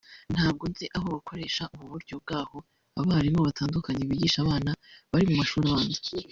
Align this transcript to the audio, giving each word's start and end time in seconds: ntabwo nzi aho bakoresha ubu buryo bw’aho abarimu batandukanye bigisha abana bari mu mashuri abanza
ntabwo 0.33 0.63
nzi 0.71 0.85
aho 0.95 1.07
bakoresha 1.15 1.63
ubu 1.73 1.85
buryo 1.93 2.15
bw’aho 2.23 2.57
abarimu 3.01 3.39
batandukanye 3.47 4.01
bigisha 4.09 4.37
abana 4.41 4.71
bari 5.11 5.25
mu 5.29 5.35
mashuri 5.41 5.65
abanza 5.67 6.01